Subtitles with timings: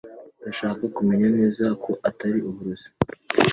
[0.39, 2.87] Ndashaka kumenya neza ko atari uburozi